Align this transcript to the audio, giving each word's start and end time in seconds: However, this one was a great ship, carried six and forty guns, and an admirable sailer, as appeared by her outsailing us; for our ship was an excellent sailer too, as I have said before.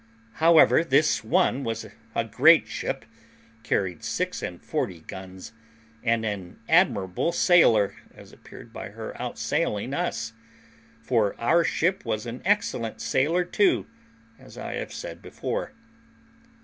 However, 0.41 0.83
this 0.83 1.23
one 1.23 1.63
was 1.63 1.85
a 2.15 2.23
great 2.23 2.67
ship, 2.67 3.05
carried 3.61 4.03
six 4.03 4.41
and 4.41 4.59
forty 4.59 5.01
guns, 5.01 5.53
and 6.03 6.25
an 6.25 6.57
admirable 6.67 7.31
sailer, 7.31 7.93
as 8.11 8.33
appeared 8.33 8.73
by 8.73 8.89
her 8.89 9.15
outsailing 9.21 9.93
us; 9.93 10.33
for 11.03 11.39
our 11.39 11.63
ship 11.63 12.03
was 12.03 12.25
an 12.25 12.41
excellent 12.45 12.99
sailer 12.99 13.45
too, 13.45 13.85
as 14.39 14.57
I 14.57 14.73
have 14.73 14.91
said 14.91 15.21
before. 15.21 15.71